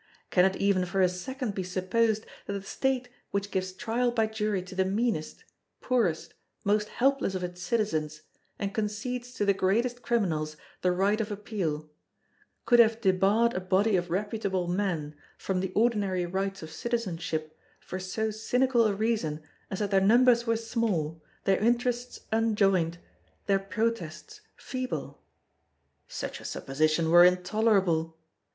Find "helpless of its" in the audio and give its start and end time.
6.89-7.61